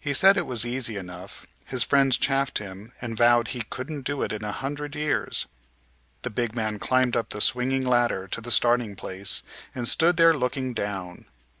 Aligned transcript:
He 0.00 0.12
said 0.12 0.36
it 0.36 0.44
was 0.44 0.66
easy 0.66 0.96
enough. 0.96 1.46
His 1.64 1.84
friends 1.84 2.16
chaffed 2.18 2.58
him 2.58 2.92
and 3.00 3.16
vowed 3.16 3.46
he 3.54 3.62
"couldn't 3.70 4.02
do 4.02 4.22
it 4.24 4.32
in 4.32 4.42
a 4.42 4.50
hundred 4.50 4.96
years." 4.96 5.46
The 6.22 6.30
big 6.30 6.52
man 6.56 6.80
climbed 6.80 7.14
up 7.16 7.28
the 7.30 7.40
swinging 7.40 7.84
ladder 7.84 8.26
to 8.26 8.40
the 8.40 8.50
starting 8.50 8.96
place, 8.96 9.44
and 9.72 9.86
stood 9.86 10.16
there 10.16 10.34
looking 10.34 10.74
down. 10.74 11.26